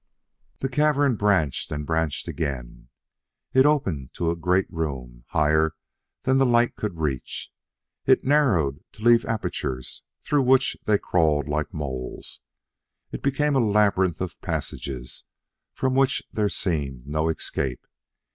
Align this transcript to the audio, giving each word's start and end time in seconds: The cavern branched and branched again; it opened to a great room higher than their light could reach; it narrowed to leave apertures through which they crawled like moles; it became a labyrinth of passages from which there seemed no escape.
The 0.61 0.67
cavern 0.67 1.15
branched 1.15 1.71
and 1.71 1.85
branched 1.85 2.27
again; 2.27 2.89
it 3.53 3.67
opened 3.67 4.15
to 4.15 4.31
a 4.31 4.35
great 4.35 4.65
room 4.71 5.25
higher 5.27 5.75
than 6.23 6.39
their 6.39 6.47
light 6.47 6.75
could 6.75 6.97
reach; 6.97 7.51
it 8.07 8.23
narrowed 8.23 8.83
to 8.93 9.03
leave 9.03 9.25
apertures 9.27 10.01
through 10.23 10.41
which 10.41 10.75
they 10.85 10.97
crawled 10.97 11.47
like 11.47 11.71
moles; 11.71 12.41
it 13.11 13.21
became 13.21 13.55
a 13.55 13.59
labyrinth 13.59 14.21
of 14.21 14.41
passages 14.41 15.23
from 15.71 15.93
which 15.93 16.23
there 16.31 16.49
seemed 16.49 17.05
no 17.05 17.29
escape. 17.29 17.85